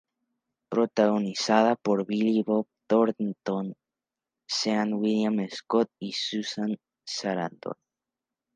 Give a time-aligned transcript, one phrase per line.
[0.71, 3.75] Protagonizada por Billy Bob Thornton,
[4.47, 7.75] Sean William Scott y Susan Sarandon.